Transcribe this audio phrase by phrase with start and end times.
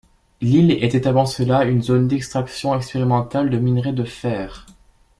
[0.41, 4.65] L'île était avant cela une zone d'extraction expérimentale de minerai de fer.